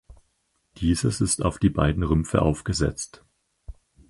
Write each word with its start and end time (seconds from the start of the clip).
Dieses 0.77 1.21
ist 1.21 1.43
auf 1.45 1.59
die 1.59 1.69
beiden 1.69 2.01
Rümpfe 2.01 2.41
aufgesetzt. 2.41 3.23